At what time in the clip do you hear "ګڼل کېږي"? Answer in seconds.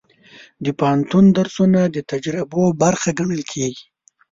3.19-3.85